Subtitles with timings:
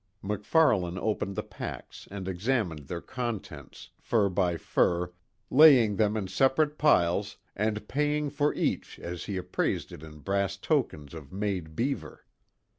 [0.23, 5.13] MacFarlane opened the packs and examined their contents, fur by fur,
[5.51, 10.57] laying them in separate piles and paying for each as he appraised it in brass
[10.57, 12.25] tokens of made beaver.